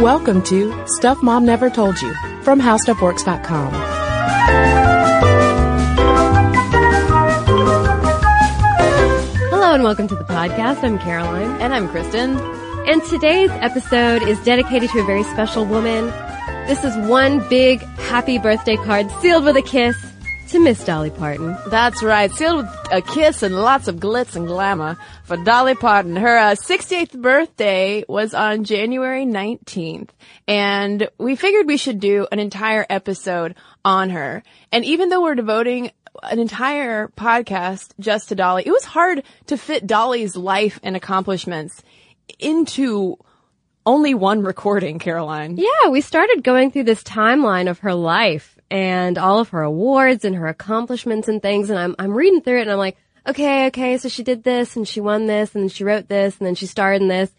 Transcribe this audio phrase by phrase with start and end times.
[0.00, 3.70] Welcome to Stuff Mom Never Told You from HowStuffWorks.com.
[9.50, 10.82] Hello and welcome to the podcast.
[10.84, 11.60] I'm Caroline.
[11.60, 12.38] And I'm Cristen.
[12.88, 16.06] And today's episode is dedicated to a very special woman.
[16.66, 19.98] This is one big happy birthday card sealed with a kiss
[20.50, 21.56] to Miss Dolly Parton.
[21.68, 22.28] That's right.
[22.32, 26.16] Sealed with a kiss and lots of glitz and glamour for Dolly Parton.
[26.16, 30.08] Her uh, 68th birthday was on January 19th.
[30.48, 34.42] And we figured we should do an entire episode on her.
[34.72, 35.92] And even though we're devoting
[36.24, 41.80] an entire podcast just to Dolly, it was hard to fit Dolly's life and accomplishments
[42.40, 43.16] into
[43.86, 45.56] only one recording, Caroline.
[45.58, 50.24] Yeah, we started going through this timeline of her life and all of her awards
[50.24, 51.70] and her accomplishments and things.
[51.70, 54.76] And I'm, I'm reading through it and I'm like, okay, okay, so she did this
[54.76, 57.30] and she won this and she wrote this and then she starred in this.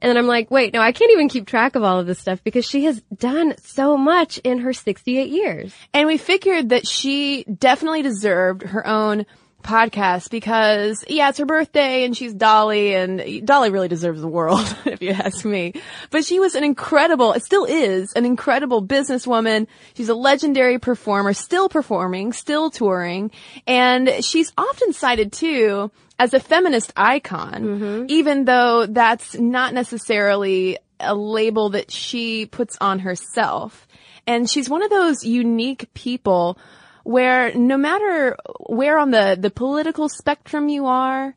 [0.00, 2.18] And then I'm like, wait, no, I can't even keep track of all of this
[2.18, 5.72] stuff because she has done so much in her 68 years.
[5.94, 9.26] And we figured that she definitely deserved her own
[9.62, 14.76] podcast because yeah, it's her birthday and she's Dolly and Dolly really deserves the world
[14.84, 15.74] if you ask me.
[16.10, 19.66] But she was an incredible, it still is an incredible businesswoman.
[19.94, 23.30] She's a legendary performer, still performing, still touring,
[23.66, 28.04] and she's often cited too as a feminist icon, mm-hmm.
[28.08, 33.88] even though that's not necessarily a label that she puts on herself.
[34.26, 36.58] And she's one of those unique people
[37.04, 41.34] where no matter where on the, the political spectrum you are,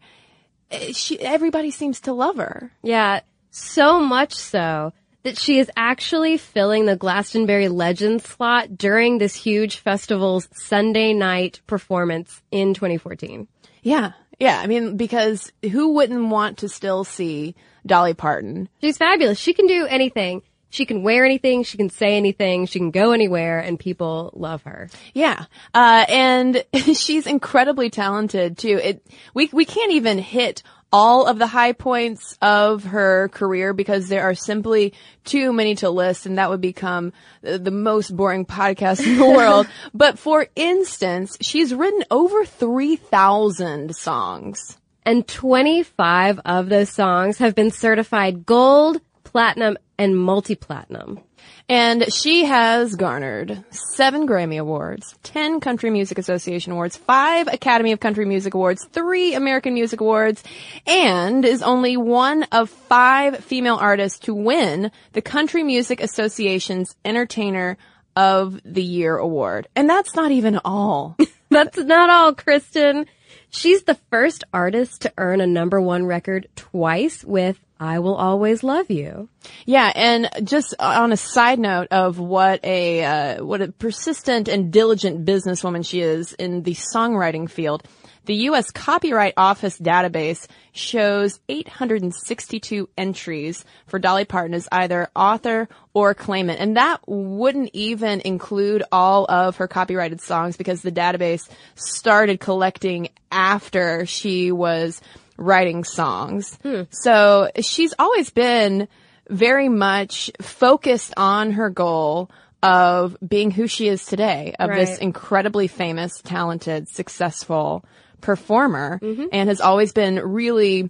[0.72, 2.72] eh, she, everybody seems to love her.
[2.84, 3.22] Yeah,
[3.52, 4.94] so much so
[5.24, 11.62] that she is actually filling the Glastonbury Legend slot during this huge festival's Sunday night
[11.66, 13.48] performance in 2014.
[13.82, 14.12] Yeah.
[14.40, 14.60] Yeah.
[14.60, 17.56] I mean, because who wouldn't want to still see
[17.86, 18.70] Dolly Parton?
[18.82, 19.40] She's fabulous.
[19.40, 20.44] She can do anything
[20.76, 24.62] she can wear anything, she can say anything, she can go anywhere, and people love
[24.64, 24.90] her.
[25.14, 28.80] Yeah, uh, and she's incredibly talented too.
[28.84, 34.08] It we we can't even hit all of the high points of her career because
[34.08, 37.12] there are simply too many to list and that would become
[37.42, 39.68] the most boring podcast in the world.
[39.94, 44.78] but for instance, she's written over 3,000 songs.
[45.06, 51.20] And 25 of those songs have been certified gold, platinum, and multi-platinum.
[51.68, 58.00] And she has garnered seven Grammy Awards, ten Country Music Association Awards, five Academy of
[58.00, 60.44] Country Music Awards, three American Music Awards,
[60.86, 67.78] and is only one of five female artists to win the Country Music Association's Entertainer
[68.16, 69.68] of the Year Award.
[69.76, 71.18] And that's not even all.
[71.50, 73.08] that's not all, Cristen.
[73.50, 78.64] She's the first artist to earn a number one record twice with I will always
[78.64, 79.28] love you.
[79.66, 84.72] Yeah, and just on a side note of what a uh, what a persistent and
[84.72, 87.84] diligent businesswoman she is in the songwriting field.
[88.26, 88.72] The U.S.
[88.72, 96.60] Copyright Office database shows 862 entries for Dolly Parton as either author or claimant.
[96.60, 103.10] And that wouldn't even include all of her copyrighted songs because the database started collecting
[103.32, 105.02] after she was
[105.38, 106.58] writing songs.
[106.64, 106.84] Hmm.
[106.90, 108.88] So she's always been
[109.30, 112.30] very much focused on her goal
[112.62, 114.80] of being who she is today, of right.
[114.80, 117.86] this incredibly famous, talented, successful
[118.22, 119.26] performer, mm-hmm.
[119.32, 120.90] and has always been really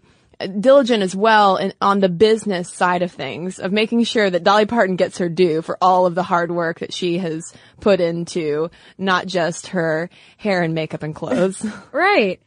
[0.60, 4.66] diligent as well in, on the business side of things, of making sure that Dolly
[4.66, 8.70] Parton gets her due for all of the hard work that she has put into
[8.98, 11.66] not just her hair and makeup and clothes.
[11.92, 12.40] right.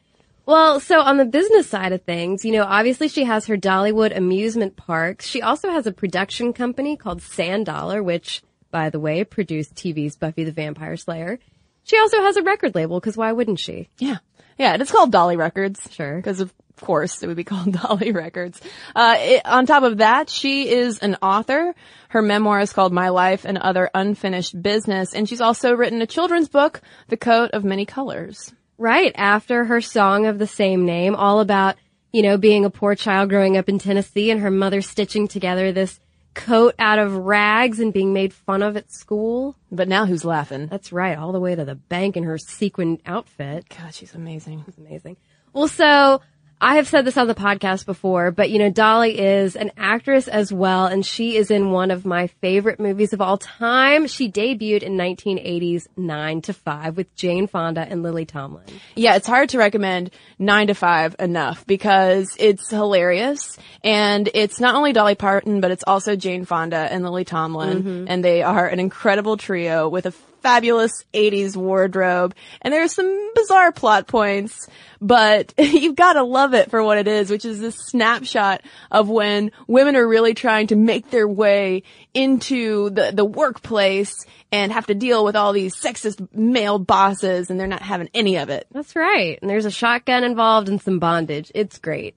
[0.48, 4.16] Well, so on the business side of things, you know, obviously she has her Dollywood
[4.16, 5.26] amusement parks.
[5.26, 10.16] She also has a production company called Sand Dollar, which, by the way, produced TV's
[10.16, 11.38] Buffy the Vampire Slayer.
[11.82, 13.90] She also has a record label, because why wouldn't she?
[13.98, 14.16] Yeah.
[14.56, 15.86] Yeah, and it's called Dolly Records.
[15.92, 16.16] Sure.
[16.16, 18.58] Because of course it would be called Dolly Records.
[18.96, 21.74] Uh, it, on top of that, she is an author.
[22.08, 26.06] Her memoir is called My Life and Other Unfinished Business, and she's also written a
[26.06, 28.54] children's book, The Coat of Many Colors.
[28.80, 31.74] Right, after her song of the same name, all about,
[32.12, 35.72] you know, being a poor child growing up in Tennessee and her mother stitching together
[35.72, 35.98] this
[36.34, 39.56] coat out of rags and being made fun of at school.
[39.72, 40.68] But now who's laughing?
[40.68, 43.68] That's right, all the way to the bank in her sequin outfit.
[43.68, 44.62] God, she's amazing.
[44.64, 45.16] She's amazing.
[45.52, 46.20] Well, so
[46.60, 50.26] I have said this on the podcast before, but you know, Dolly is an actress
[50.26, 54.06] as well, and she is in one of my favorite movies of all time.
[54.08, 58.64] She debuted in 1980's Nine to Five with Jane Fonda and Lily Tomlin.
[58.96, 64.74] Yeah, it's hard to recommend Nine to Five enough because it's hilarious and it's not
[64.74, 68.04] only Dolly Parton, but it's also Jane Fonda and Lily Tomlin, mm-hmm.
[68.08, 73.72] and they are an incredible trio with a fabulous 80s wardrobe and there's some bizarre
[73.72, 74.68] plot points,
[75.00, 79.08] but you've got to love it for what it is, which is this snapshot of
[79.08, 81.82] when women are really trying to make their way
[82.14, 84.14] into the, the workplace
[84.50, 88.36] and have to deal with all these sexist male bosses and they're not having any
[88.36, 88.66] of it.
[88.72, 89.38] That's right.
[89.40, 91.52] And there's a shotgun involved and some bondage.
[91.54, 92.14] It's great.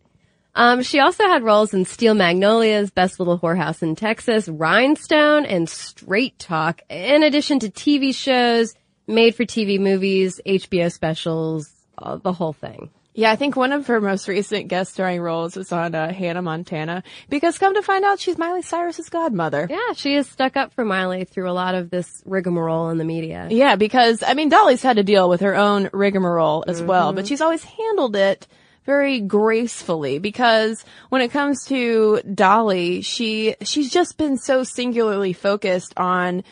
[0.53, 5.69] Um, she also had roles in Steel Magnolias, Best Little Whorehouse in Texas, Rhinestone, and
[5.69, 8.73] Straight Talk, in addition to TV shows,
[9.07, 12.89] made for TV movies, HBO specials, uh, the whole thing.
[13.13, 16.41] Yeah, I think one of her most recent guest starring roles was on uh, Hannah
[16.41, 19.67] Montana because come to find out she's Miley Cyrus's godmother.
[19.69, 23.03] Yeah, she has stuck up for Miley through a lot of this rigmarole in the
[23.03, 23.49] media.
[23.51, 27.27] Yeah, because I mean Dolly's had to deal with her own rigmarole as well, but
[27.27, 28.47] she's always handled it
[28.85, 35.93] very gracefully because when it comes to Dolly, she she's just been so singularly focused
[35.97, 36.43] on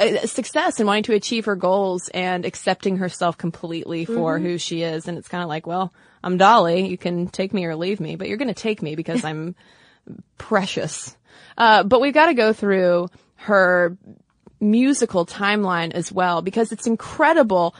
[0.00, 4.82] uh, success and wanting to achieve her goals and accepting herself completely for who she
[4.82, 5.92] is and it's kind of like, well,
[6.22, 8.96] I'm Dolly, you can take me or leave me, but you're going to take me
[8.96, 9.54] because I'm
[10.38, 11.16] precious.
[11.56, 13.96] Uh, but we've got to go through her
[14.60, 17.74] musical timeline as well because it's incredible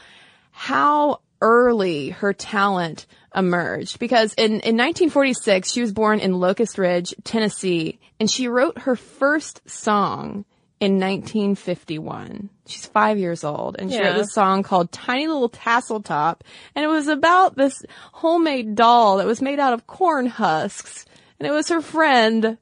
[0.51, 3.05] how early her talent
[3.35, 8.79] emerged because in, in 1946 she was born in Locust Ridge, Tennessee, and she wrote
[8.79, 10.45] her first song
[10.79, 12.49] in 1951.
[12.67, 14.07] She's five years old and she Yeah.
[14.09, 16.43] wrote this song called Tiny Little Tassel Top
[16.75, 17.81] and it was about this
[18.13, 21.05] homemade doll that was made out of corn husks
[21.39, 22.57] and it was her friend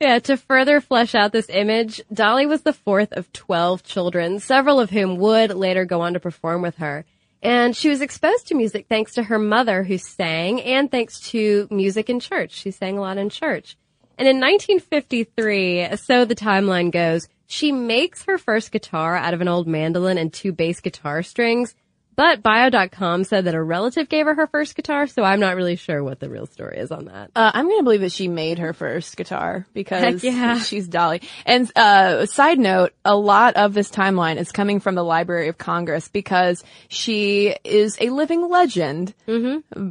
[0.00, 4.80] Yeah, to further flesh out this image, Dolly was the fourth of 12 children, several
[4.80, 7.04] of whom would later go on to perform with her.
[7.44, 11.68] And she was exposed to music thanks to her mother who sang and thanks to
[11.70, 12.52] music in church.
[12.52, 13.76] She sang a lot in church.
[14.16, 19.48] And in 1953, so the timeline goes, she makes her first guitar out of an
[19.48, 21.74] old mandolin and two bass guitar strings.
[22.16, 25.76] But Bio.com said that a relative gave her her first guitar, so I'm not really
[25.76, 27.30] sure what the real story is on that.
[27.34, 30.58] Uh, I'm going to believe that she made her first guitar because yeah.
[30.58, 31.22] she's Dolly.
[31.46, 35.58] And uh, side note, a lot of this timeline is coming from the Library of
[35.58, 39.14] Congress because she is a living legend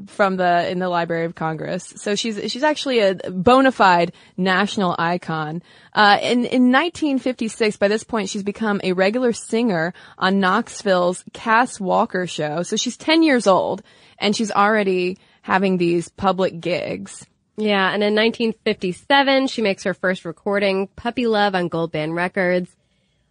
[0.07, 1.93] from the in the Library of Congress.
[1.97, 5.61] So she's she's actually a bona fide national icon.
[5.95, 11.79] Uh, in, in 1956, by this point, she's become a regular singer on Knoxville's Cass
[11.79, 12.63] Walker show.
[12.63, 13.83] So she's 10 years old
[14.17, 17.25] and she's already having these public gigs.
[17.55, 22.75] Yeah, and in 1957, she makes her first recording, Puppy Love, on Goldband Records.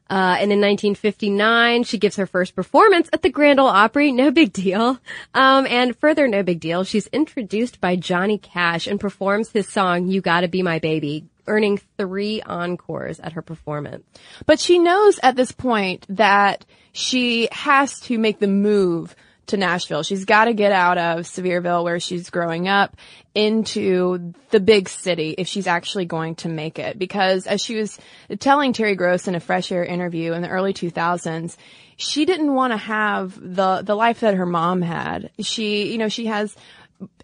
[0.09, 4.13] Uh, and in 1959, she gives her first performance at the Grand Ole Opry.
[4.13, 4.99] No big deal.
[5.33, 6.85] Um, and further, no big deal.
[6.85, 11.81] She's introduced by Johnny Cash and performs his song, You Gotta Be My Baby, earning
[11.99, 14.05] three encores at her performance.
[14.47, 19.17] But she knows at this point that she has to make the move
[19.47, 20.03] to Nashville.
[20.03, 22.97] She's got to get out of Sevierville where she's growing up
[23.35, 26.99] into the big city if she's actually going to make it.
[26.99, 27.99] Because as she was
[28.39, 31.57] telling Terry Gross in a Fresh Air interview in the early 2000s,
[31.97, 35.31] she didn't want to have the, the life that her mom had.
[35.41, 36.55] She, you know, she has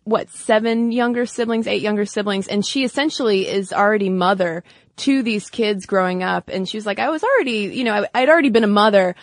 [0.09, 4.65] what seven younger siblings, eight younger siblings, and she essentially is already mother
[4.97, 6.49] to these kids growing up.
[6.49, 9.15] And she was like, I was already, you know, I, I'd already been a mother.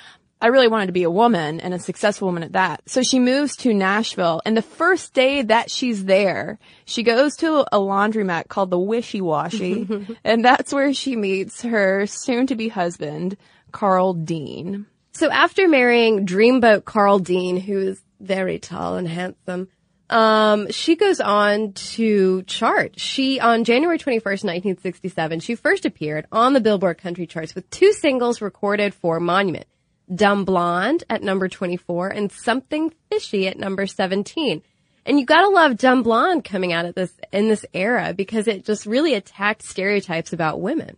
[0.41, 2.87] I really wanted to be a woman and a successful woman at that.
[2.87, 7.65] So she moves to Nashville and the first day that she's there, she goes to
[7.71, 9.87] a laundromat called the Wishy Washy
[10.23, 13.37] and that's where she meets her soon to be husband,
[13.71, 14.85] Carl Dean.
[15.13, 19.69] So after marrying Dreamboat Carl Dean, who is very tall and handsome,
[20.09, 22.99] um, she goes on to chart.
[22.99, 27.91] She, on January 21st, 1967, she first appeared on the Billboard country charts with two
[27.93, 29.65] singles recorded for Monument.
[30.13, 34.61] Dumb Blonde at number 24 and Something Fishy at number 17.
[35.07, 38.65] And you gotta love Dumb Blonde coming out of this, in this era because it
[38.65, 40.97] just really attacked stereotypes about women.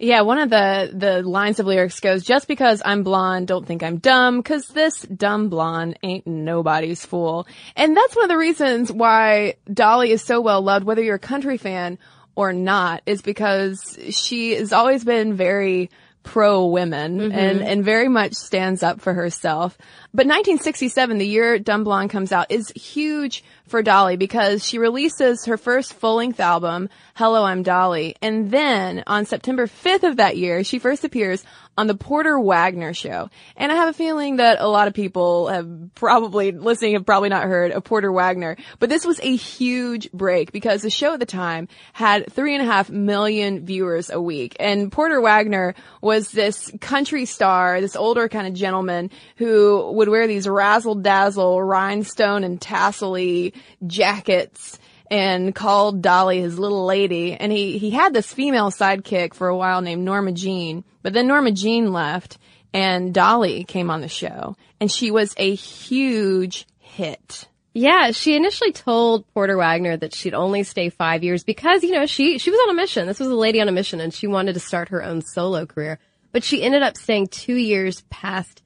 [0.00, 3.82] Yeah, one of the, the lines of lyrics goes, just because I'm blonde, don't think
[3.82, 7.48] I'm dumb, cause this dumb blonde ain't nobody's fool.
[7.74, 11.20] And that's one of the reasons why Dolly is so well loved, whether you're a
[11.20, 11.98] country fan
[12.36, 15.90] or not, is because she has always been very
[16.28, 17.66] pro women and, mm-hmm.
[17.66, 19.78] and very much stands up for herself.
[20.12, 25.46] But 1967, the year Dumb Blonde comes out, is huge for Dolly because she releases
[25.46, 28.14] her first full-length album, Hello, I'm Dolly.
[28.20, 31.44] And then on September 5th of that year, she first appears
[31.78, 33.30] on the Porter Wagoner show.
[33.56, 37.28] And I have a feeling that a lot of people have probably, listening have probably
[37.28, 38.56] not heard of Porter Wagoner.
[38.80, 42.64] But this was a huge break because the show at the time had three and
[42.64, 44.56] a half million viewers a week.
[44.58, 50.26] And Porter Wagoner was this country star, this older kind of gentleman who would wear
[50.26, 53.54] these razzle dazzle rhinestone and tassely
[53.86, 54.80] jackets
[55.10, 57.34] and called Dolly his little lady.
[57.34, 61.26] And he, he had this female sidekick for a while named Norma Jean, but then
[61.26, 62.38] Norma Jean left
[62.72, 67.48] and Dolly came on the show and she was a huge hit.
[67.74, 72.06] Yeah, she initially told Porter Wagoner that she'd only stay five years because, you know,
[72.06, 73.06] she, she was on a mission.
[73.06, 75.64] This was a lady on a mission and she wanted to start her own solo
[75.64, 75.98] career.
[76.32, 78.62] But she ended up staying two years past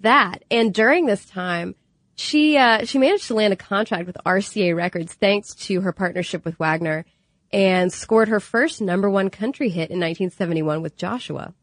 [0.00, 0.44] that.
[0.50, 1.74] And during this time,
[2.16, 6.44] she, uh, she managed to land a contract with RCA Records thanks to her partnership
[6.44, 7.04] with Wagoner
[7.52, 11.54] and scored her first number one country hit in 1971 with Joshua.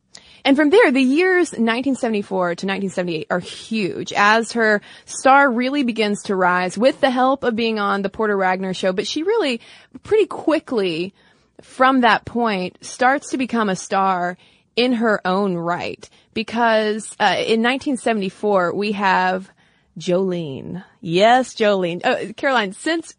[0.44, 6.24] And from there, the years 1974 to 1978 are huge as her star really begins
[6.24, 8.92] to rise with the help of being on the Porter Wagoner show.
[8.92, 9.62] But she really
[10.04, 11.14] pretty quickly
[11.62, 14.38] from that point starts to become a star
[14.76, 19.52] in her own right because uh, in 1974 we have
[19.98, 20.84] Jolene.
[21.02, 22.02] Yes, Jolene.
[22.04, 23.16] Oh, Caroline, since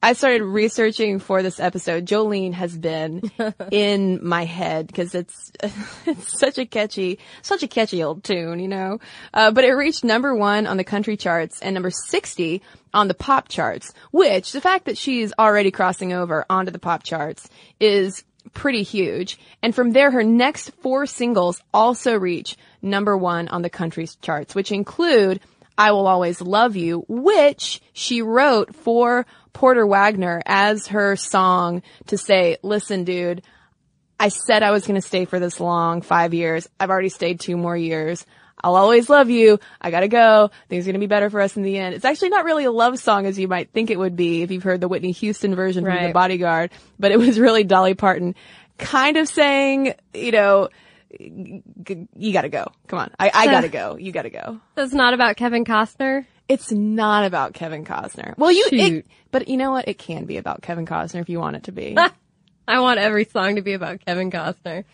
[0.00, 3.30] I started researching for this episode, Jolene has been
[3.72, 5.52] in my head because it's
[6.06, 9.00] it's such a catchy, such a catchy old tune, you know.
[9.34, 12.62] Uh, but it reached number one on the country charts and number sixty
[12.94, 13.92] on the pop charts.
[14.12, 17.48] Which the fact that she's already crossing over onto the pop charts
[17.80, 18.22] is
[18.54, 19.38] pretty huge.
[19.62, 24.54] And from there, her next four singles also reach number one on the country charts,
[24.54, 25.40] which include
[25.78, 32.18] I Will Always Love You, which she wrote for Porter Wagoner as her song to
[32.18, 33.42] say, listen, dude,
[34.18, 36.68] I said I was going to stay for this long, five years.
[36.80, 38.26] I've already stayed two more years.
[38.62, 39.60] I'll always love you.
[39.80, 40.50] I gotta go.
[40.68, 41.94] Things are gonna be better for us in the end.
[41.94, 44.50] It's actually not really a love song as you might think it would be if
[44.50, 48.34] you've heard the Whitney Houston version from The Bodyguard, but it was really Dolly Parton
[48.76, 50.70] kind of saying, you know,
[51.10, 52.66] you gotta go.
[52.86, 53.10] Come on.
[53.18, 53.96] I, I So- gotta go.
[53.96, 54.60] You gotta go.
[54.76, 56.26] So it's not about Kevin Costner?
[56.48, 58.36] It's not about Kevin Costner.
[58.38, 59.86] Well, you, it, but you know what?
[59.86, 61.96] It can be about Kevin Costner if you want it to be.
[62.68, 64.84] I want every song to be about Kevin Costner.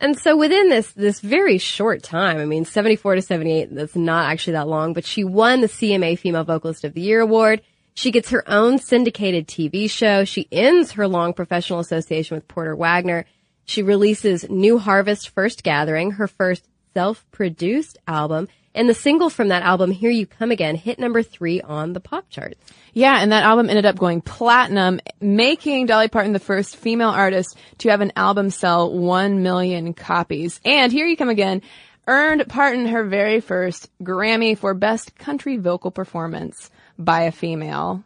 [0.00, 4.30] And so within this, this very short time, I mean, 74 to 78, that's not
[4.30, 7.62] actually that long, but she won the CMA Female Vocalist of the Year award.
[7.94, 10.24] She gets her own syndicated TV show.
[10.24, 13.24] She ends her long professional association with Porter Wagoner.
[13.64, 19.62] She releases New Harvest First Gathering, her first self-produced album, and the single from that
[19.62, 22.58] album, Here You Come Again, hit number three on the pop charts.
[22.92, 27.56] Yeah, and that album ended up going platinum, making Dolly Parton the first female artist
[27.78, 30.60] to have an album sell 1 million copies.
[30.64, 31.62] And here you come again,
[32.06, 38.04] earned Parton her very first Grammy for Best Country Vocal Performance by a female.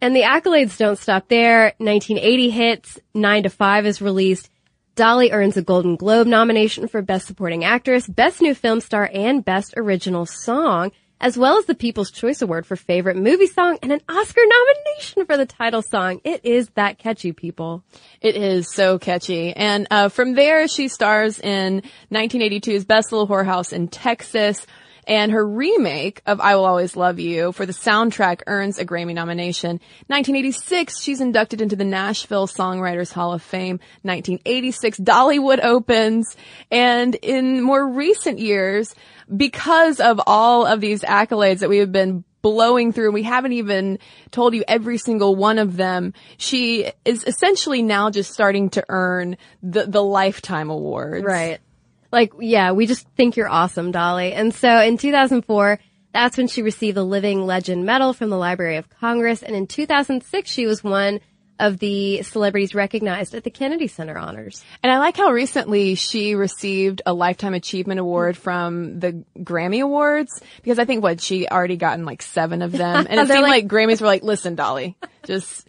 [0.00, 1.74] And the accolades don't stop there.
[1.78, 4.50] 1980 hits, 9 to 5 is released.
[4.96, 9.44] Dolly earns a Golden Globe nomination for Best Supporting Actress, Best New Film Star, and
[9.44, 13.92] Best Original Song, as well as the People's Choice Award for Favorite Movie Song and
[13.92, 16.22] an Oscar nomination for the title song.
[16.24, 17.84] It is that catchy, people.
[18.22, 19.52] It is so catchy.
[19.52, 24.66] And uh, from there, she stars in 1982's Best Little Whorehouse in Texas.
[25.06, 29.14] And her remake of I Will Always Love You for the soundtrack earns a Grammy
[29.14, 29.80] nomination.
[30.08, 33.78] 1986, she's inducted into the Nashville Songwriters Hall of Fame.
[34.02, 36.36] 1986, Dollywood opens.
[36.70, 38.94] And in more recent years,
[39.34, 43.06] because of all of these accolades that we have been blowing through.
[43.06, 43.98] And we haven't even
[44.30, 46.12] told you every single one of them.
[46.36, 51.24] She is essentially now just starting to earn the, the lifetime awards.
[51.24, 51.58] Right.
[52.12, 54.32] Like, yeah, we just think you're awesome, Dolly.
[54.32, 55.78] And so in 2004,
[56.12, 59.42] that's when she received the Living Legend Medal from the Library of Congress.
[59.42, 61.20] And in 2006, she was one
[61.58, 64.62] of the celebrities recognized at the Kennedy Center honors.
[64.82, 70.42] And I like how recently she received a Lifetime Achievement Award from the Grammy Awards
[70.62, 73.06] because I think what she already gotten like seven of them.
[73.10, 75.66] And it seemed like- like Grammys were like, listen, Dolly, just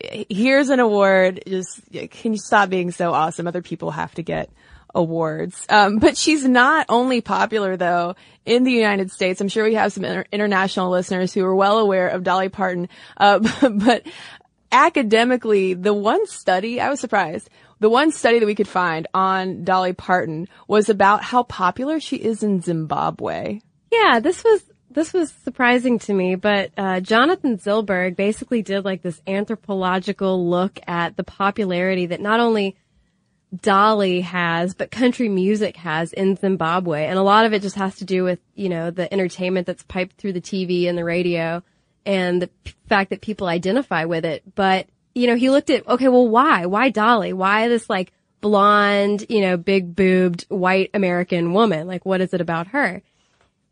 [0.00, 1.42] here's an award.
[1.46, 3.46] Just can you stop being so awesome?
[3.46, 4.50] Other people have to get
[4.94, 5.66] awards.
[5.68, 9.40] Um, but she's not only popular though in the United States.
[9.40, 12.88] I'm sure we have some inter- international listeners who are well aware of Dolly Parton.
[13.16, 13.38] Uh,
[13.70, 14.06] but
[14.70, 17.48] academically, the one study I was surprised.
[17.80, 22.16] the one study that we could find on Dolly Parton was about how popular she
[22.16, 23.60] is in Zimbabwe.
[23.90, 29.02] Yeah, this was this was surprising to me, but uh, Jonathan Zilberg basically did like
[29.02, 32.76] this anthropological look at the popularity that not only
[33.62, 37.96] Dolly has, but country music has in Zimbabwe, and a lot of it just has
[37.96, 41.62] to do with you know the entertainment that's piped through the TV and the radio,
[42.06, 44.42] and the p- fact that people identify with it.
[44.54, 46.66] But you know, he looked at okay, well, why?
[46.66, 47.32] Why Dolly?
[47.32, 51.86] Why this like blonde, you know, big boobed white American woman?
[51.86, 53.02] Like, what is it about her?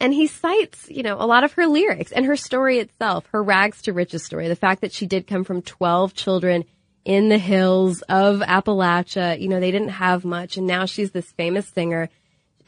[0.01, 3.43] And he cites, you know, a lot of her lyrics and her story itself, her
[3.43, 6.65] rags to riches story, the fact that she did come from 12 children
[7.05, 9.41] in the hills of Appalachia.
[9.41, 12.09] You know, they didn't have much and now she's this famous singer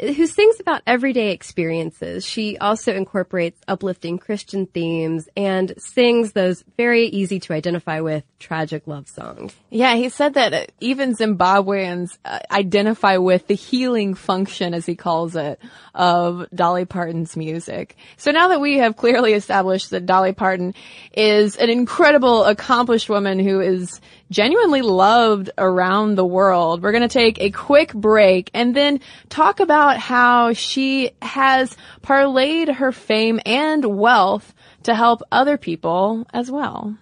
[0.01, 2.25] who sings about everyday experiences.
[2.25, 8.87] She also incorporates uplifting Christian themes and sings those very easy to identify with tragic
[8.87, 9.55] love songs.
[9.71, 14.97] Yeah, he said that uh, even Zimbabweans uh, identify with the healing function, as he
[14.97, 15.61] calls it,
[15.95, 17.97] of Dolly Parton's music.
[18.17, 20.75] So now that we have clearly established that Dolly Parton
[21.17, 24.01] is an incredible, accomplished woman who is
[24.35, 28.99] genuinely loved around the world, we're going to take a quick break and then
[29.29, 36.51] talk about how she has parlayed her fame and wealth to help other people as
[36.51, 36.97] well.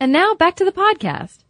[0.00, 1.43] And now back to the podcast.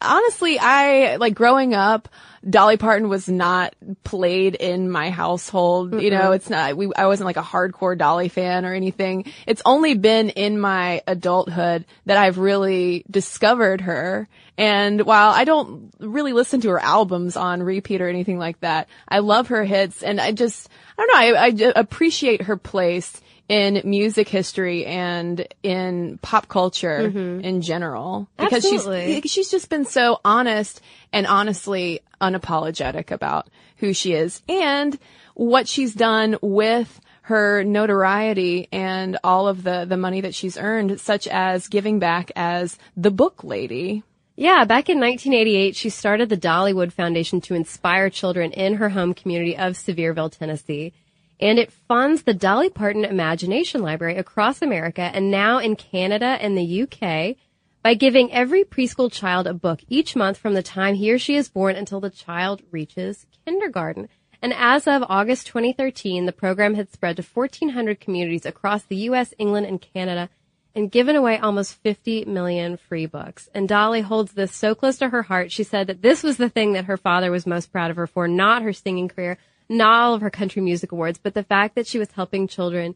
[0.00, 2.08] Honestly, I, like growing up,
[2.48, 3.74] Dolly Parton was not
[4.04, 5.90] played in my household.
[5.90, 6.00] Mm-hmm.
[6.00, 9.32] You know, it's not, we, I wasn't like a hardcore Dolly fan or anything.
[9.46, 14.28] It's only been in my adulthood that I've really discovered her.
[14.58, 18.88] And while I don't really listen to her albums on repeat or anything like that,
[19.08, 23.20] I love her hits and I just, I don't know, I, I appreciate her place
[23.48, 27.44] in music history and in pop culture mm-hmm.
[27.44, 29.20] in general because Absolutely.
[29.20, 30.80] she's she's just been so honest
[31.12, 34.98] and honestly unapologetic about who she is and
[35.34, 40.98] what she's done with her notoriety and all of the the money that she's earned
[41.00, 44.02] such as giving back as the book lady
[44.38, 49.14] yeah, back in 1988, she started the Dollywood Foundation to inspire children in her home
[49.14, 50.92] community of Sevierville, Tennessee
[51.40, 56.56] and it funds the Dolly Parton Imagination Library across America and now in Canada and
[56.56, 57.36] the UK
[57.82, 61.36] by giving every preschool child a book each month from the time he or she
[61.36, 64.08] is born until the child reaches kindergarten.
[64.42, 69.32] And as of August 2013, the program had spread to 1,400 communities across the U.S.,
[69.38, 70.28] England, and Canada
[70.76, 73.48] and given away almost 50 million free books.
[73.54, 75.50] And Dolly holds this so close to her heart.
[75.50, 78.06] She said that this was the thing that her father was most proud of her
[78.06, 81.74] for, not her singing career, not all of her country music awards, but the fact
[81.74, 82.94] that she was helping children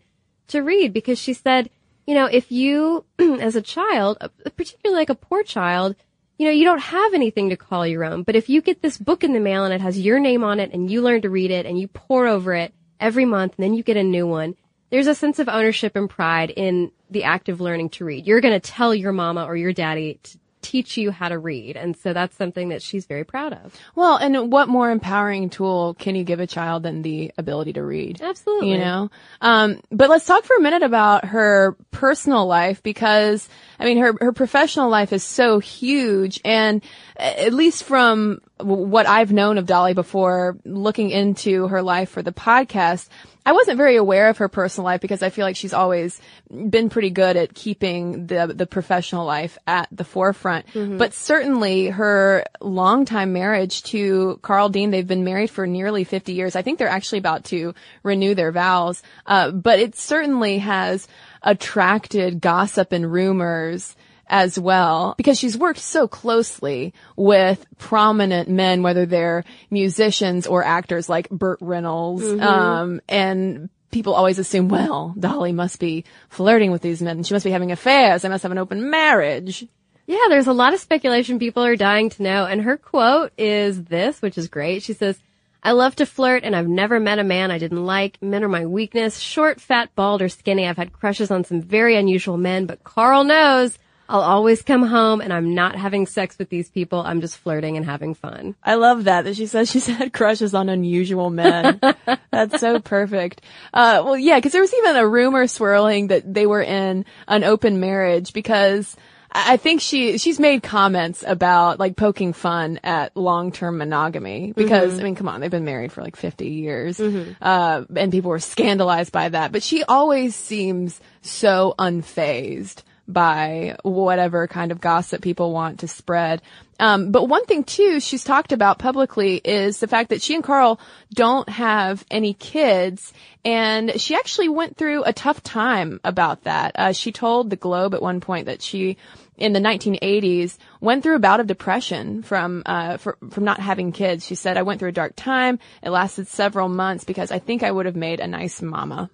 [0.48, 1.70] to read because she said,
[2.06, 4.18] you know, if you, as a child,
[4.56, 5.96] particularly like a poor child,
[6.38, 8.22] you know, you don't have anything to call your own.
[8.22, 10.59] But if you get this book in the mail and it has your name on
[10.59, 13.64] it and you learn to read it and you pour over it every month and
[13.64, 14.56] then you get a new one,
[14.90, 18.26] there's a sense of ownership and pride in the act of learning to read.
[18.26, 21.77] You're going to tell your mama or your daddy to, teach you how to read.
[21.77, 23.75] And so that's something that she's very proud of.
[23.94, 27.85] Well, and what more empowering tool can you give a child than the ability to
[27.85, 28.20] read?
[28.20, 28.73] Absolutely.
[28.73, 29.11] You know?
[29.40, 34.14] Um, but let's talk for a minute about her personal life because, I mean, her,
[34.20, 36.83] her professional life is so huge and
[37.16, 42.33] at least from what I've known of Dolly before, looking into her life for the
[42.33, 43.09] podcast,
[43.44, 46.90] I wasn't very aware of her personal life because I feel like she's always been
[46.90, 50.66] pretty good at keeping the the professional life at the forefront.
[50.68, 50.98] Mm-hmm.
[50.98, 56.55] But certainly her longtime marriage to Carl Dean, they've been married for nearly 50 years.
[56.55, 59.03] I think they're actually about to renew their vows.
[59.26, 61.09] Uh, but it certainly has
[61.42, 63.96] attracted gossip and rumors
[64.31, 71.09] as well because she's worked so closely with prominent men, whether they're musicians or actors
[71.09, 72.23] like Burt Reynolds.
[72.23, 72.40] Mm-hmm.
[72.40, 77.25] Um, and people always assume, well, Dolly must be flirting with these men.
[77.25, 78.23] She must be having affairs.
[78.23, 79.66] They must have an open marriage.
[80.07, 82.47] Yeah, there's a lot of speculation people are dying to know.
[82.47, 84.83] And her quote is this, which is great.
[84.85, 85.19] She says,
[85.62, 88.21] I love to flirt and I've never met a man I didn't like.
[88.23, 89.19] Men are my weakness.
[89.19, 90.66] Short, fat, bald, or skinny.
[90.66, 93.77] I've had crushes on some very unusual men, but Carl knows
[94.11, 97.01] I'll always come home and I'm not having sex with these people.
[97.01, 98.57] I'm just flirting and having fun.
[98.64, 101.81] I love that that she says she's had crushes on unusual men.
[102.33, 103.40] That's so perfect.
[103.73, 107.44] Uh, well, yeah, because there was even a rumor swirling that they were in an
[107.44, 108.96] open marriage because
[109.31, 114.92] I think she she's made comments about like poking fun at long term monogamy because
[114.94, 115.01] mm-hmm.
[115.01, 117.33] I mean, come on, they've been married for like fifty years, mm-hmm.
[117.40, 119.53] uh, and people were scandalized by that.
[119.53, 126.42] But she always seems so unfazed by whatever kind of gossip people want to spread.
[126.79, 130.42] Um, but one thing too she's talked about publicly is the fact that she and
[130.42, 130.81] Carl
[131.12, 133.12] don't have any kids,
[133.44, 136.73] and she actually went through a tough time about that.
[136.75, 138.96] Uh, she told the Globe at one point that she
[139.37, 143.92] in the 1980s went through a bout of depression from uh, for, from not having
[143.92, 144.25] kids.
[144.27, 145.59] She said, "I went through a dark time.
[145.83, 149.11] It lasted several months because I think I would have made a nice mama."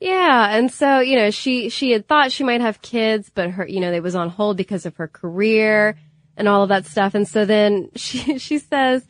[0.00, 3.66] Yeah, and so you know she she had thought she might have kids, but her
[3.66, 5.96] you know they was on hold because of her career
[6.36, 7.14] and all of that stuff.
[7.14, 9.06] And so then she she says,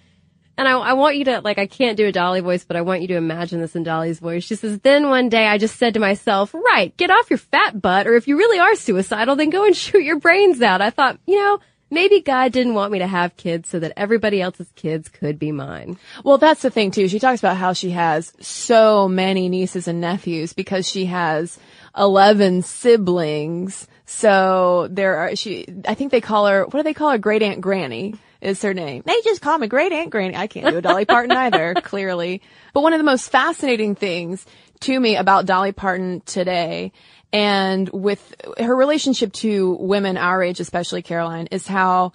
[0.56, 2.82] and I, I want you to like I can't do a Dolly voice, but I
[2.82, 4.44] want you to imagine this in Dolly's voice.
[4.44, 7.80] She says, then one day I just said to myself, right, get off your fat
[7.80, 10.80] butt, or if you really are suicidal, then go and shoot your brains out.
[10.80, 11.60] I thought, you know.
[11.94, 15.52] Maybe God didn't want me to have kids so that everybody else's kids could be
[15.52, 15.96] mine.
[16.24, 17.08] Well, that's the thing too.
[17.08, 21.58] She talks about how she has so many nieces and nephews because she has
[21.96, 23.86] 11 siblings.
[24.06, 27.18] So there are, she, I think they call her, what do they call her?
[27.18, 29.02] Great Aunt Granny is her name.
[29.06, 30.36] They just call me Great Aunt Granny.
[30.36, 32.42] I can't do a Dolly Parton either, clearly.
[32.72, 34.44] But one of the most fascinating things
[34.80, 36.92] to me about Dolly Parton today
[37.34, 42.12] and with her relationship to women our age, especially Caroline, is how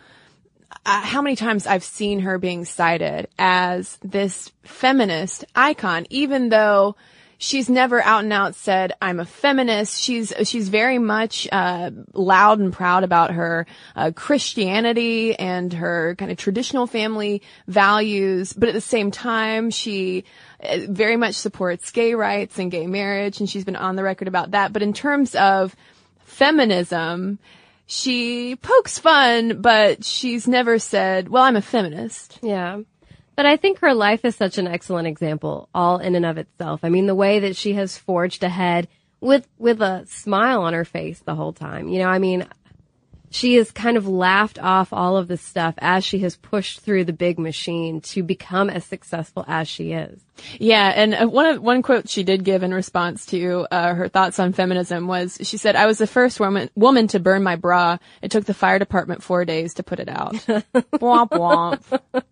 [0.86, 6.96] uh, how many times I've seen her being cited as this feminist icon, even though
[7.38, 10.02] she's never out and out said I'm a feminist.
[10.02, 13.66] She's she's very much uh, loud and proud about her
[13.98, 20.24] uh, Christianity and her kind of traditional family values, but at the same time she
[20.62, 24.52] very much supports gay rights and gay marriage, and she's been on the record about
[24.52, 24.74] that.
[24.74, 25.76] But in terms of
[26.26, 27.40] feminism,
[27.86, 32.40] she pokes fun, but she's never said, well, I'm a feminist.
[32.42, 32.82] Yeah.
[33.36, 36.82] But I think her life is such an excellent example, all in and of itself.
[36.84, 38.90] I mean, the way that she has forged ahead
[39.22, 41.88] with, with a smile on her face the whole time.
[41.88, 42.46] You know, I mean,
[43.30, 47.06] she has kind of laughed off all of this stuff as she has pushed through
[47.06, 50.20] the big machine to become as successful as she is.
[50.58, 54.08] Yeah, and uh, one of, one quote she did give in response to uh, her
[54.08, 57.56] thoughts on feminism was she said, "I was the first woman woman to burn my
[57.56, 57.98] bra.
[58.22, 60.34] It took the fire department four days to put it out."
[61.02, 62.02] womp womp.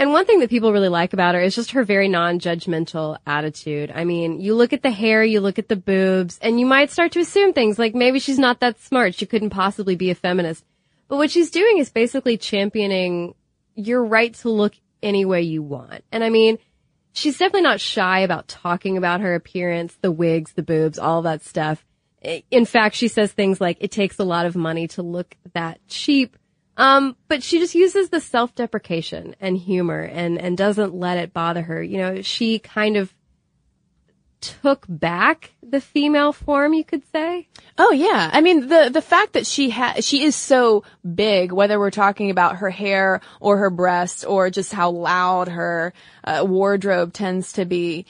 [0.00, 3.92] And one thing that people really like about her is just her very non-judgmental attitude.
[3.94, 6.90] I mean, you look at the hair, you look at the boobs, and you might
[6.90, 9.14] start to assume things like maybe she's not that smart.
[9.14, 10.64] She couldn't possibly be a feminist.
[11.08, 13.34] But what she's doing is basically championing
[13.74, 16.02] your right to look any way you want.
[16.10, 16.56] And I mean,
[17.12, 21.44] she's definitely not shy about talking about her appearance, the wigs, the boobs, all that
[21.44, 21.84] stuff.
[22.50, 25.78] In fact, she says things like, it takes a lot of money to look that
[25.88, 26.38] cheap.
[26.80, 31.60] Um, but she just uses the self-deprecation and humor and, and doesn't let it bother
[31.60, 31.82] her.
[31.82, 33.12] You know, she kind of
[34.40, 37.48] took back the female form, you could say.
[37.76, 38.30] Oh yeah.
[38.32, 42.30] I mean, the, the fact that she ha- she is so big, whether we're talking
[42.30, 45.92] about her hair or her breasts or just how loud her
[46.24, 48.06] uh, wardrobe tends to be,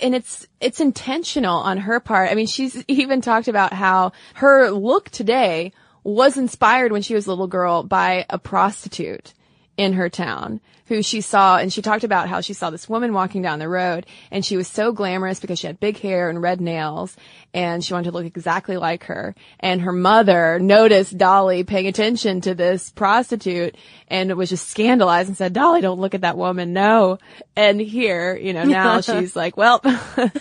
[0.00, 2.30] and it's it's intentional on her part.
[2.30, 5.72] I mean, she's even talked about how her look today
[6.04, 9.34] was inspired when she was a little girl by a prostitute
[9.76, 13.12] in her town who she saw and she talked about how she saw this woman
[13.12, 16.42] walking down the road and she was so glamorous because she had big hair and
[16.42, 17.16] red nails
[17.54, 19.34] and she wanted to look exactly like her.
[19.60, 23.76] And her mother noticed Dolly paying attention to this prostitute
[24.08, 27.18] and was just scandalized and said Dolly don't look at that woman no.
[27.56, 29.82] And here you know now she's like well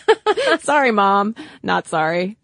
[0.60, 1.36] sorry mom.
[1.62, 2.38] Not sorry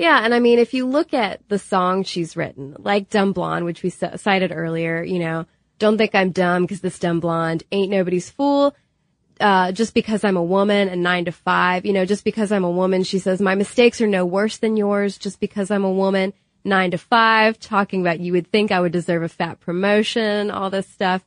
[0.00, 3.66] yeah, and I mean, if you look at the songs she's written, like Dumb Blonde,
[3.66, 5.44] which we cited earlier, you know,
[5.78, 8.74] don't think I'm dumb because this dumb blonde ain't nobody's fool.
[9.38, 12.64] Uh, just because I'm a woman and nine to five, you know, just because I'm
[12.64, 15.92] a woman, she says, my mistakes are no worse than yours just because I'm a
[15.92, 16.32] woman,
[16.64, 20.70] nine to five, talking about you would think I would deserve a fat promotion, all
[20.70, 21.22] this stuff.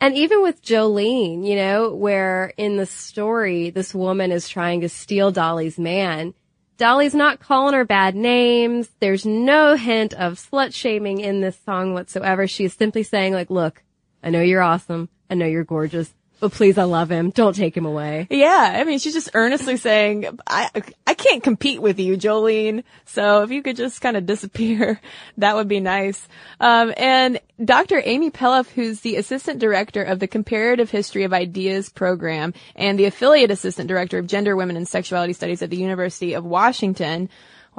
[0.00, 4.88] And even with Jolene, you know, where in the story, this woman is trying to
[4.88, 6.34] steal Dolly's man
[6.80, 8.88] Dolly's not calling her bad names.
[9.00, 12.46] There's no hint of slut shaming in this song whatsoever.
[12.46, 13.82] She's simply saying like, look,
[14.22, 15.10] I know you're awesome.
[15.28, 17.30] I know you're gorgeous but please, I love him.
[17.30, 18.26] Don't take him away.
[18.30, 18.72] Yeah.
[18.74, 20.70] I mean, she's just earnestly saying, I,
[21.06, 22.82] I can't compete with you, Jolene.
[23.04, 25.00] So if you could just kind of disappear,
[25.38, 26.26] that would be nice.
[26.58, 28.00] Um, and Dr.
[28.04, 33.04] Amy Peloff, who's the assistant director of the Comparative History of Ideas program and the
[33.04, 37.28] affiliate assistant director of Gender, Women, and Sexuality Studies at the University of Washington,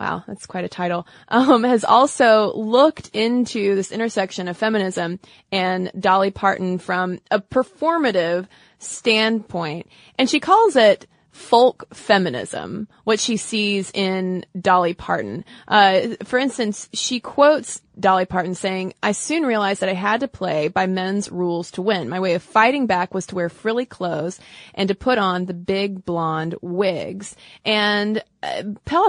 [0.02, 5.20] wow, that's quite a title, um, has also looked into this intersection of feminism
[5.52, 8.48] and Dolly Parton from a performative
[8.80, 9.88] standpoint.
[10.18, 15.46] And she calls it folk feminism, what she sees in Dolly Parton.
[15.68, 20.28] Uh, for instance, she quotes Dolly Parton saying, I soon realized that I had to
[20.28, 22.10] play by men's rules to win.
[22.10, 24.40] My way of fighting back was to wear frilly clothes
[24.74, 27.36] and to put on the big blonde wigs.
[27.64, 28.64] And uh,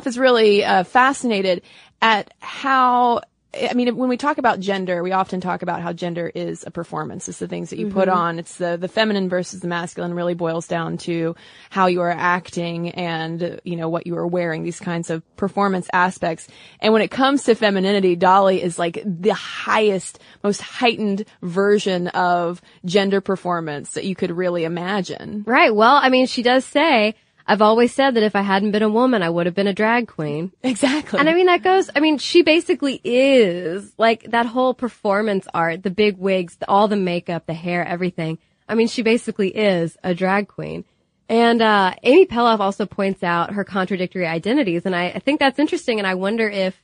[0.06, 1.62] is really uh, fascinated
[2.00, 3.22] at how
[3.54, 6.70] I mean, when we talk about gender, we often talk about how gender is a
[6.70, 7.28] performance.
[7.28, 7.98] It's the things that you mm-hmm.
[7.98, 8.38] put on.
[8.38, 11.36] It's the, the feminine versus the masculine really boils down to
[11.68, 15.86] how you are acting and, you know, what you are wearing, these kinds of performance
[15.92, 16.48] aspects.
[16.80, 22.62] And when it comes to femininity, Dolly is like the highest, most heightened version of
[22.86, 25.44] gender performance that you could really imagine.
[25.46, 25.74] Right.
[25.74, 28.88] Well, I mean, she does say, I've always said that if I hadn't been a
[28.88, 30.52] woman, I would have been a drag queen.
[30.62, 31.18] Exactly.
[31.18, 35.82] And I mean, that goes, I mean, she basically is like that whole performance art,
[35.82, 38.38] the big wigs, all the makeup, the hair, everything.
[38.68, 40.84] I mean, she basically is a drag queen.
[41.28, 44.86] And, uh, Amy Peloff also points out her contradictory identities.
[44.86, 45.98] And I, I think that's interesting.
[45.98, 46.80] And I wonder if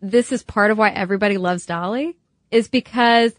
[0.00, 2.16] this is part of why everybody loves Dolly
[2.50, 3.32] is because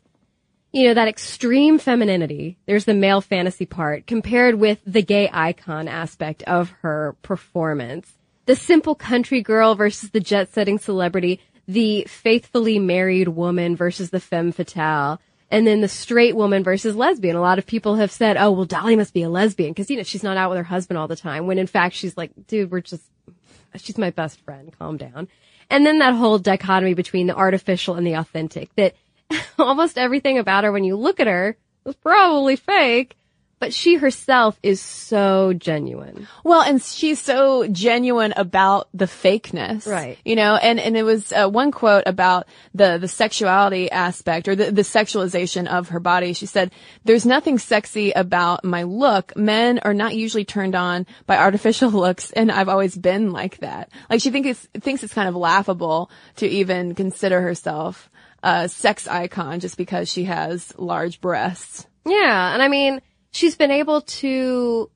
[0.72, 5.88] you know, that extreme femininity, there's the male fantasy part compared with the gay icon
[5.88, 8.14] aspect of her performance.
[8.46, 14.20] The simple country girl versus the jet setting celebrity, the faithfully married woman versus the
[14.20, 15.20] femme fatale,
[15.52, 17.36] and then the straight woman versus lesbian.
[17.36, 19.98] A lot of people have said, oh, well, Dolly must be a lesbian because, you
[19.98, 22.32] know, she's not out with her husband all the time when in fact she's like,
[22.48, 23.04] dude, we're just,
[23.76, 24.72] she's my best friend.
[24.78, 25.28] Calm down.
[25.72, 28.96] And then that whole dichotomy between the artificial and the authentic that
[29.60, 33.16] almost everything about her when you look at her is probably fake,
[33.60, 36.28] but she herself is so genuine.
[36.44, 39.86] Well, and she's so genuine about the fakeness.
[39.86, 40.18] Right.
[40.24, 44.56] You know, and, and it was uh, one quote about the, the sexuality aspect or
[44.56, 46.34] the, the sexualization of her body.
[46.34, 46.72] She said,
[47.04, 49.36] there's nothing sexy about my look.
[49.36, 53.90] Men are not usually turned on by artificial looks and I've always been like that.
[54.10, 58.10] Like she it's, thinks it's kind of laughable to even consider herself
[58.44, 61.86] a sex icon just because she has large breasts.
[62.06, 62.54] Yeah.
[62.54, 64.90] And I mean, she's been able to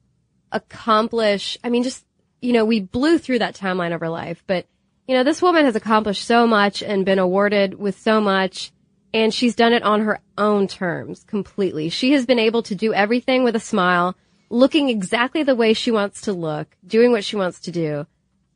[0.52, 2.06] accomplish, I mean, just,
[2.42, 4.66] you know, we blew through that timeline of her life, but,
[5.08, 8.72] you know, this woman has accomplished so much and been awarded with so much
[9.14, 11.90] and she's done it on her own terms completely.
[11.90, 14.16] She has been able to do everything with a smile,
[14.50, 18.08] looking exactly the way she wants to look, doing what she wants to do,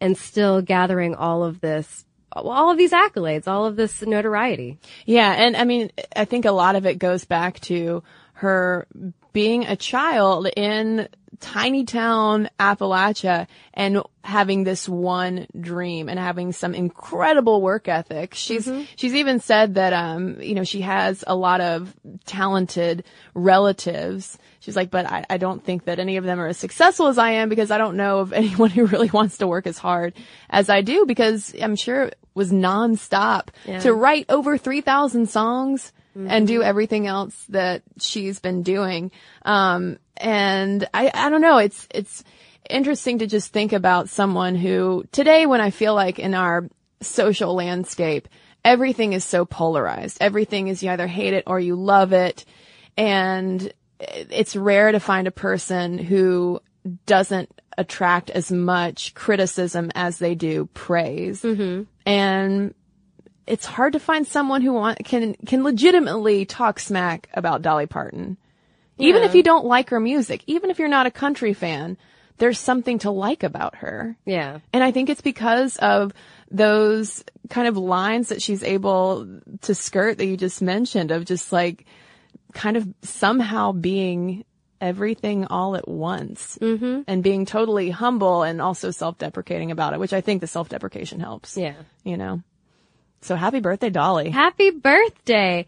[0.01, 4.77] and still gathering all of this all of these accolades, all of this notoriety.
[5.05, 5.31] Yeah.
[5.31, 8.87] And I mean, I think a lot of it goes back to her
[9.33, 11.07] being a child in
[11.39, 18.33] tiny town Appalachia and having this one dream and having some incredible work ethic.
[18.33, 18.83] She's, mm-hmm.
[18.95, 24.37] she's even said that, um, you know, she has a lot of talented relatives.
[24.59, 27.17] She's like, but I, I don't think that any of them are as successful as
[27.17, 30.13] I am because I don't know of anyone who really wants to work as hard
[30.49, 33.79] as I do because I'm sure it was nonstop yeah.
[33.79, 36.29] to write over 3,000 songs mm-hmm.
[36.29, 39.11] and do everything else that she's been doing.
[39.43, 41.59] Um, and I, I don't know.
[41.59, 42.23] It's, it's
[42.69, 46.67] interesting to just think about someone who today when I feel like in our
[47.01, 48.27] social landscape,
[48.65, 50.17] everything is so polarized.
[50.19, 52.45] Everything is you either hate it or you love it.
[52.97, 56.59] And it's rare to find a person who
[57.05, 61.43] doesn't attract as much criticism as they do praise.
[61.43, 61.83] Mm-hmm.
[62.05, 62.73] And
[63.47, 68.37] it's hard to find someone who want, can, can legitimately talk smack about Dolly Parton.
[68.97, 69.09] Yeah.
[69.09, 71.97] Even if you don't like her music, even if you're not a country fan,
[72.37, 74.15] there's something to like about her.
[74.25, 74.59] Yeah.
[74.73, 76.13] And I think it's because of
[76.51, 81.51] those kind of lines that she's able to skirt that you just mentioned of just
[81.51, 81.85] like
[82.53, 84.45] kind of somehow being
[84.79, 87.01] everything all at once mm-hmm.
[87.07, 91.57] and being totally humble and also self-deprecating about it, which I think the self-deprecation helps.
[91.57, 91.75] Yeah.
[92.03, 92.43] You know?
[93.21, 94.29] So happy birthday, Dolly.
[94.29, 95.67] Happy birthday.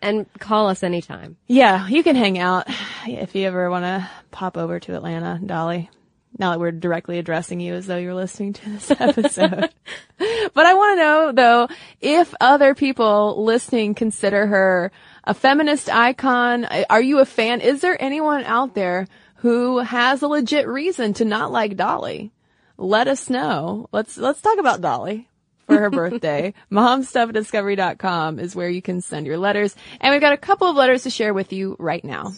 [0.00, 1.36] And call us anytime.
[1.48, 2.66] Yeah, you can hang out
[3.06, 5.90] if you ever want to pop over to Atlanta, Dolly.
[6.38, 9.70] Now that we're directly addressing you as though you're listening to this episode.
[10.18, 11.68] but I want to know though,
[12.00, 14.92] if other people listening consider her
[15.24, 17.60] a feminist icon, are you a fan?
[17.60, 22.30] Is there anyone out there who has a legit reason to not like Dolly?
[22.76, 23.88] Let us know.
[23.90, 25.27] Let's, let's talk about Dolly
[25.68, 26.54] for her birthday.
[26.72, 29.76] Momstuffdiscovery.com is where you can send your letters.
[30.00, 32.32] And we've got a couple of letters to share with you right now.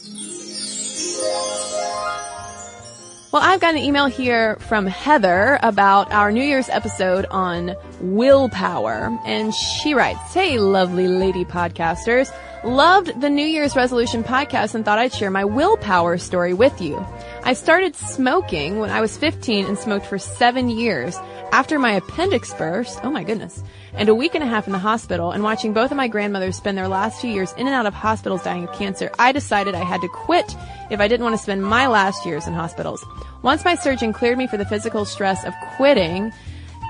[3.33, 9.17] Well, I've got an email here from Heather about our New Year's episode on willpower.
[9.25, 12.35] And she writes, Hey, lovely lady podcasters.
[12.65, 17.07] Loved the New Year's resolution podcast and thought I'd share my willpower story with you.
[17.45, 21.17] I started smoking when I was 15 and smoked for seven years.
[21.53, 23.63] After my appendix burst, oh my goodness,
[23.95, 26.57] and a week and a half in the hospital and watching both of my grandmothers
[26.57, 29.75] spend their last few years in and out of hospitals dying of cancer, I decided
[29.75, 30.57] I had to quit
[30.91, 33.05] if I didn't want to spend my last years in hospitals.
[33.43, 36.33] Once my surgeon cleared me for the physical stress of quitting,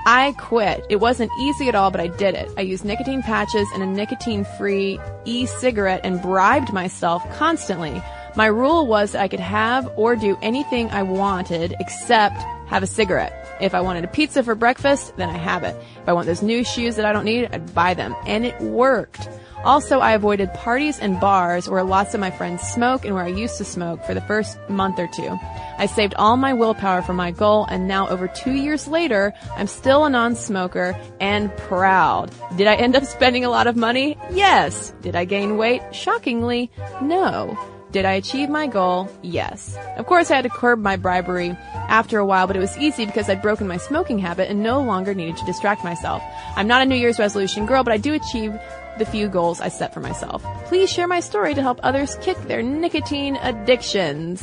[0.05, 0.85] I quit.
[0.89, 2.49] It wasn't easy at all, but I did it.
[2.55, 8.01] I used nicotine patches and a nicotine-free e-cigarette and bribed myself constantly.
[8.35, 12.87] My rule was that I could have or do anything I wanted except have a
[12.87, 13.40] cigarette.
[13.61, 15.75] If I wanted a pizza for breakfast, then I have it.
[16.01, 18.15] If I want those new shoes that I don't need, I'd buy them.
[18.25, 19.29] And it worked.
[19.63, 23.27] Also, I avoided parties and bars where lots of my friends smoke and where I
[23.27, 25.39] used to smoke for the first month or two.
[25.77, 29.67] I saved all my willpower for my goal and now over two years later, I'm
[29.67, 32.31] still a non-smoker and proud.
[32.57, 34.17] Did I end up spending a lot of money?
[34.31, 34.95] Yes.
[35.01, 35.83] Did I gain weight?
[35.93, 37.55] Shockingly, no.
[37.91, 39.09] Did I achieve my goal?
[39.21, 39.77] Yes.
[39.97, 43.05] Of course, I had to curb my bribery after a while, but it was easy
[43.05, 46.23] because I'd broken my smoking habit and no longer needed to distract myself.
[46.55, 48.57] I'm not a New Year's resolution girl, but I do achieve
[48.97, 50.43] the few goals I set for myself.
[50.65, 54.41] Please share my story to help others kick their nicotine addictions.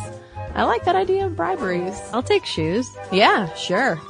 [0.55, 1.99] I like that idea of briberies.
[2.13, 2.87] I'll take shoes.
[3.13, 4.01] Yeah, sure.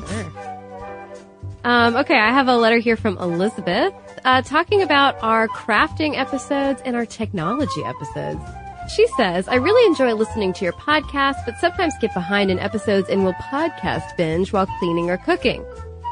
[1.65, 3.93] Um, okay, I have a letter here from Elizabeth
[4.25, 8.43] uh, talking about our crafting episodes and our technology episodes.
[8.89, 13.11] She says, I really enjoy listening to your podcast, but sometimes get behind in episodes
[13.11, 15.63] and will podcast binge while cleaning or cooking.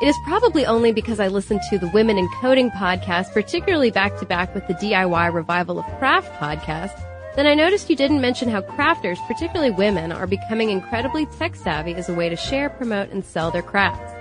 [0.02, 4.18] It is probably only because I listen to the Women in Coding podcast, particularly back
[4.18, 7.02] to back with the DIY Revival of Craft podcast,
[7.34, 11.94] then I noticed you didn't mention how crafters, particularly women, are becoming incredibly tech savvy
[11.94, 14.12] as a way to share, promote, and sell their crafts.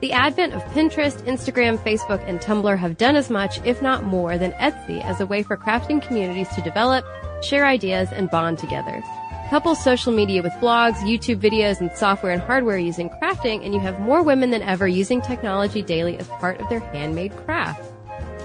[0.00, 4.38] The advent of Pinterest, Instagram, Facebook, and Tumblr have done as much, if not more,
[4.38, 7.04] than Etsy as a way for crafting communities to develop,
[7.44, 9.02] share ideas, and bond together.
[9.50, 13.80] Couple social media with blogs, YouTube videos, and software and hardware using crafting, and you
[13.80, 17.92] have more women than ever using technology daily as part of their handmade craft.